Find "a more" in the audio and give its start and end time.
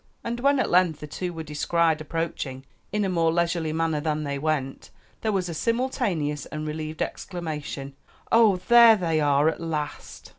3.05-3.31